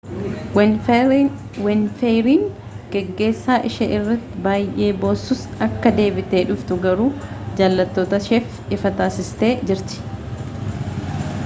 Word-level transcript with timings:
winfrey'n 0.57 2.47
geeggeessaa 2.95 3.57
ishee 3.69 3.89
irratti 3.99 4.41
baayyee 4.47 4.89
boossus 5.05 5.45
akka 5.67 5.93
deebitee 6.01 6.43
dhuftu 6.49 6.79
garuu 6.89 7.07
jaalattoota 7.63 8.23
isheetif 8.27 8.77
ifa 8.81 8.95
taasistee 9.05 9.55
jirti 9.73 10.03